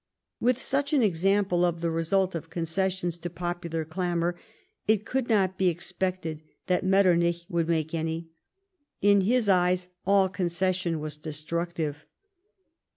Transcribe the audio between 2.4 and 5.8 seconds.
concessions to popular clamour it could not be